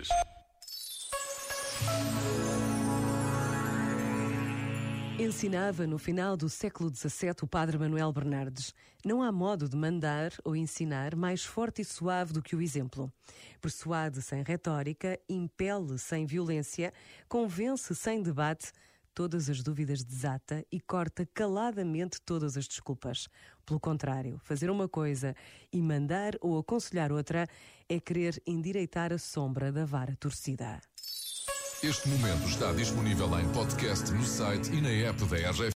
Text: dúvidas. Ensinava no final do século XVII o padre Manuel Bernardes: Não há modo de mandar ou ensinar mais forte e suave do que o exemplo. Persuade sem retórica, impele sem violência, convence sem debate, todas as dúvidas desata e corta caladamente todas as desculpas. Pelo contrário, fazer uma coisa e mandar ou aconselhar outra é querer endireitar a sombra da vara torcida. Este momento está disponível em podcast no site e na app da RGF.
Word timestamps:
dúvidas. 0.00 0.08
Ensinava 5.18 5.86
no 5.86 5.98
final 5.98 6.36
do 6.36 6.48
século 6.48 6.90
XVII 6.90 7.34
o 7.42 7.46
padre 7.46 7.76
Manuel 7.78 8.12
Bernardes: 8.12 8.74
Não 9.04 9.22
há 9.22 9.30
modo 9.30 9.68
de 9.68 9.76
mandar 9.76 10.32
ou 10.42 10.56
ensinar 10.56 11.14
mais 11.14 11.44
forte 11.44 11.82
e 11.82 11.84
suave 11.84 12.32
do 12.32 12.42
que 12.42 12.56
o 12.56 12.62
exemplo. 12.62 13.12
Persuade 13.60 14.22
sem 14.22 14.42
retórica, 14.42 15.20
impele 15.28 15.98
sem 15.98 16.24
violência, 16.24 16.92
convence 17.28 17.94
sem 17.94 18.22
debate, 18.22 18.72
todas 19.20 19.50
as 19.50 19.62
dúvidas 19.62 20.02
desata 20.02 20.64
e 20.72 20.80
corta 20.80 21.28
caladamente 21.34 22.18
todas 22.24 22.56
as 22.56 22.66
desculpas. 22.66 23.28
Pelo 23.66 23.78
contrário, 23.78 24.40
fazer 24.42 24.70
uma 24.70 24.88
coisa 24.88 25.36
e 25.70 25.82
mandar 25.82 26.38
ou 26.40 26.58
aconselhar 26.58 27.12
outra 27.12 27.46
é 27.86 28.00
querer 28.00 28.42
endireitar 28.46 29.12
a 29.12 29.18
sombra 29.18 29.70
da 29.70 29.84
vara 29.84 30.16
torcida. 30.16 30.80
Este 31.82 32.08
momento 32.08 32.46
está 32.48 32.72
disponível 32.72 33.38
em 33.38 33.46
podcast 33.52 34.10
no 34.10 34.24
site 34.24 34.72
e 34.72 34.80
na 34.80 34.88
app 34.88 35.22
da 35.26 35.36
RGF. 35.36 35.68